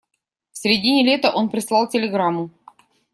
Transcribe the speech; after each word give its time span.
В 0.51 0.57
середине 0.57 1.03
лета 1.03 1.29
он 1.29 1.47
прислал 1.51 1.87
телеграмму. 1.87 2.49